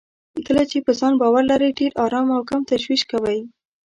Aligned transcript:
کله 0.45 0.63
چې 0.71 0.77
په 0.85 0.91
ځان 0.99 1.13
باور 1.21 1.43
ولرئ، 1.45 1.71
ډېر 1.79 1.91
ارام 2.05 2.27
او 2.35 2.41
کم 2.49 2.61
تشويش 2.71 3.01
کوئ. 3.11 3.39